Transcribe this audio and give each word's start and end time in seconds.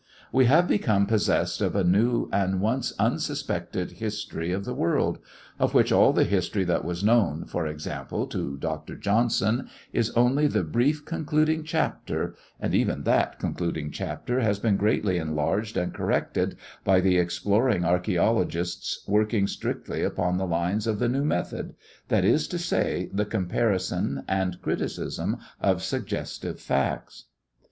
We 0.31 0.45
have 0.45 0.67
become 0.67 1.05
possessed 1.05 1.61
of 1.61 1.75
a 1.75 1.83
new 1.83 2.27
and 2.33 2.59
once 2.59 2.91
unsuspected 2.97 3.91
history 3.91 4.51
of 4.51 4.65
the 4.65 4.73
world 4.73 5.19
of 5.59 5.75
which 5.75 5.91
all 5.91 6.11
the 6.11 6.23
history 6.23 6.63
that 6.63 6.83
was 6.83 7.03
known, 7.03 7.45
for 7.45 7.67
example, 7.67 8.25
to 8.25 8.57
Dr. 8.57 8.95
Johnson 8.95 9.69
is 9.93 10.09
only 10.15 10.47
the 10.47 10.63
brief 10.63 11.05
concluding 11.05 11.63
chapter; 11.63 12.33
and 12.59 12.73
even 12.73 13.03
that 13.03 13.37
concluding 13.37 13.91
chapter 13.91 14.39
has 14.39 14.57
been 14.57 14.75
greatly 14.75 15.19
enlarged 15.19 15.77
and 15.77 15.93
corrected 15.93 16.57
by 16.83 16.99
the 16.99 17.19
exploring 17.19 17.83
archæologists 17.83 19.07
working 19.07 19.45
strictly 19.45 20.01
upon 20.01 20.37
the 20.39 20.47
lines 20.47 20.87
of 20.87 20.97
the 20.97 21.09
new 21.09 21.23
method 21.23 21.75
that 22.07 22.25
is 22.25 22.47
to 22.47 22.57
say, 22.57 23.07
the 23.13 23.23
comparison 23.25 24.23
and 24.27 24.63
criticism 24.63 25.37
of 25.59 25.83
suggestive 25.83 26.59
facts. 26.59 27.25